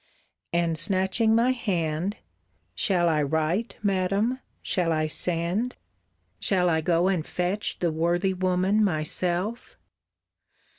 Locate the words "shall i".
2.73-3.21, 4.63-5.05, 6.39-6.81